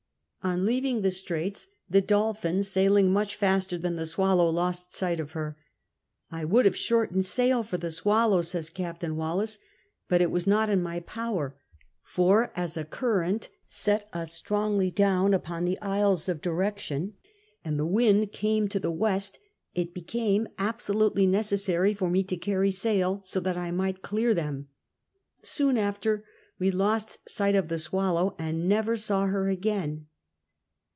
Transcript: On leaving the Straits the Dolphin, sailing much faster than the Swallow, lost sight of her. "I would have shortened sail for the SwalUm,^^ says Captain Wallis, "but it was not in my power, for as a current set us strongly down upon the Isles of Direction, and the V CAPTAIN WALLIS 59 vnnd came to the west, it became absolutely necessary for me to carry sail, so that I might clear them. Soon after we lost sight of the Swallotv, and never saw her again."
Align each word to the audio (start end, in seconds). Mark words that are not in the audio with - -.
On 0.43 0.65
leaving 0.65 1.03
the 1.03 1.11
Straits 1.11 1.67
the 1.87 2.01
Dolphin, 2.01 2.63
sailing 2.63 3.13
much 3.13 3.35
faster 3.35 3.77
than 3.77 3.95
the 3.95 4.07
Swallow, 4.07 4.49
lost 4.49 4.91
sight 4.91 5.19
of 5.19 5.33
her. 5.33 5.55
"I 6.31 6.45
would 6.45 6.65
have 6.65 6.75
shortened 6.75 7.27
sail 7.27 7.61
for 7.61 7.77
the 7.77 7.91
SwalUm,^^ 7.91 8.43
says 8.43 8.71
Captain 8.71 9.15
Wallis, 9.15 9.59
"but 10.09 10.19
it 10.19 10.31
was 10.31 10.47
not 10.47 10.67
in 10.67 10.81
my 10.81 11.01
power, 11.01 11.55
for 12.01 12.51
as 12.55 12.75
a 12.75 12.83
current 12.83 13.49
set 13.67 14.09
us 14.13 14.33
strongly 14.33 14.89
down 14.89 15.35
upon 15.35 15.63
the 15.63 15.79
Isles 15.79 16.27
of 16.27 16.41
Direction, 16.41 17.13
and 17.63 17.77
the 17.77 17.83
V 17.83 17.89
CAPTAIN 17.91 17.91
WALLIS 17.91 18.25
59 18.29 18.29
vnnd 18.29 18.31
came 18.31 18.67
to 18.67 18.79
the 18.79 18.91
west, 18.91 19.39
it 19.75 19.93
became 19.93 20.49
absolutely 20.57 21.27
necessary 21.27 21.93
for 21.93 22.09
me 22.09 22.23
to 22.23 22.35
carry 22.35 22.71
sail, 22.71 23.21
so 23.23 23.39
that 23.41 23.59
I 23.59 23.69
might 23.69 24.01
clear 24.01 24.33
them. 24.33 24.69
Soon 25.43 25.77
after 25.77 26.25
we 26.57 26.71
lost 26.71 27.19
sight 27.29 27.53
of 27.53 27.67
the 27.67 27.77
Swallotv, 27.77 28.33
and 28.39 28.67
never 28.67 28.97
saw 28.97 29.27
her 29.27 29.47
again." 29.47 30.07